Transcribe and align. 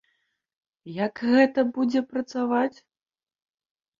Як 1.05 1.13
гэта 1.33 1.59
будзе 1.75 2.01
працаваць? 2.13 2.77